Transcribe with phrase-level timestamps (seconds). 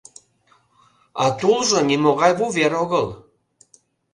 [1.23, 3.07] А тулжо нимогай вувер огыл.